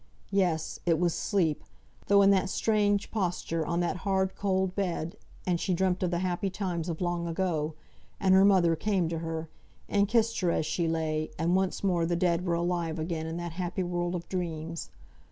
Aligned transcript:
Yes! 0.31 0.79
it 0.87 0.97
was 0.97 1.13
sleep, 1.13 1.63
though 2.07 2.23
in 2.23 2.31
that 2.31 2.49
strange 2.49 3.11
posture, 3.11 3.63
on 3.63 3.81
that 3.81 3.97
hard 3.97 4.33
cold 4.35 4.73
bed; 4.75 5.15
and 5.45 5.59
she 5.59 5.75
dreamt 5.75 6.01
of 6.01 6.09
the 6.09 6.17
happy 6.25 6.49
times 6.49 6.89
of 6.89 7.01
long 7.01 7.27
ago, 7.27 7.75
and 8.19 8.33
her 8.33 8.43
mother 8.43 8.75
came 8.75 9.07
to 9.09 9.19
her, 9.19 9.47
and 9.87 10.07
kissed 10.07 10.39
her 10.39 10.49
as 10.49 10.65
she 10.65 10.87
lay, 10.87 11.29
and 11.37 11.55
once 11.55 11.83
more 11.83 12.07
the 12.07 12.15
dead 12.15 12.43
were 12.47 12.55
alive 12.55 12.97
again 12.97 13.27
in 13.27 13.37
that 13.37 13.51
happy 13.51 13.83
world 13.83 14.15
of 14.15 14.27
dreams. 14.27 14.89